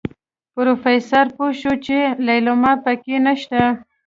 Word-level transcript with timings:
پروفيسر 0.53 1.25
پوه 1.35 1.51
شو 1.59 1.73
چې 1.85 1.97
ليلما 2.25 2.73
پکې 2.83 3.15
نشته. 3.25 3.61